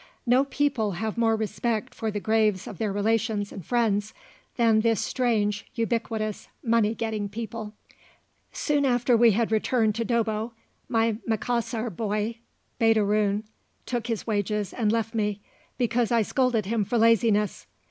No 0.25 0.45
people 0.45 0.93
have 0.93 1.15
more 1.15 1.35
respect 1.35 1.93
for 1.93 2.09
the 2.09 2.19
graves 2.19 2.65
of 2.65 2.79
their 2.79 2.91
relations 2.91 3.51
and 3.51 3.63
friends 3.63 4.15
than 4.57 4.79
this 4.79 4.99
strange, 4.99 5.67
ubiquitous, 5.75 6.47
money 6.63 6.95
getting 6.95 7.29
people. 7.29 7.73
Soon 8.51 8.83
after 8.83 9.15
we 9.15 9.33
had 9.33 9.51
returned 9.51 9.93
to 9.93 10.03
Dobbo, 10.03 10.53
my 10.89 11.17
Macassar 11.27 11.91
boy, 11.91 12.37
Baderoon, 12.79 13.43
took 13.85 14.07
his 14.07 14.25
wages 14.25 14.73
and 14.73 14.91
left 14.91 15.13
me, 15.13 15.39
because 15.77 16.11
I 16.11 16.23
scolded 16.23 16.65
him 16.65 16.83
for 16.83 16.97
laziness. 16.97 17.67